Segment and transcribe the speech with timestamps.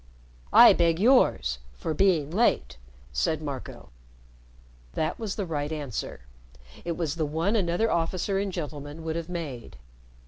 [0.51, 2.77] "I beg yours for being late,"
[3.13, 3.89] said Marco.
[4.93, 6.21] That was the right answer.
[6.83, 9.77] It was the one another officer and gentleman would have made.